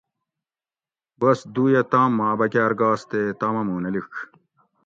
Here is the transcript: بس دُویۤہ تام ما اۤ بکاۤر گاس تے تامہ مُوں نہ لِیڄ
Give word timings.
بس 1.19 1.39
دُویۤہ 1.53 1.83
تام 1.91 2.11
ما 2.17 2.25
اۤ 2.33 2.37
بکاۤر 2.39 2.71
گاس 2.79 3.01
تے 3.09 3.19
تامہ 3.39 3.61
مُوں 3.67 3.79
نہ 3.83 3.89
لِیڄ 3.93 4.05